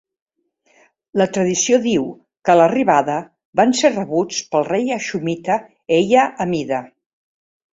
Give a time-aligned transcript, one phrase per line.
[1.21, 2.07] La tradició diu
[2.47, 3.17] que a l'arribada
[3.61, 5.59] van ser rebuts pel rei axumita
[5.99, 6.83] Ella Amida.